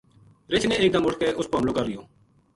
رِچھ 0.53 0.65
نے 0.67 0.75
ایک 0.81 0.93
دم 0.93 1.05
اٹھ 1.07 1.19
کے 1.19 1.29
اس 1.37 1.49
پو 1.51 1.57
حملو 1.57 1.73
کر 1.77 1.85
لیو 1.89 2.01